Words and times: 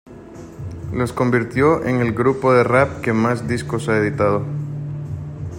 Los 0.91 1.13
convirtió 1.13 1.85
en 1.85 1.97
el 1.97 2.13
grupo 2.13 2.51
de 2.51 2.63
Rap 2.63 3.01
que 3.01 3.13
más 3.13 3.47
discos 3.47 3.87
ha 3.87 3.97
editado. 3.99 4.43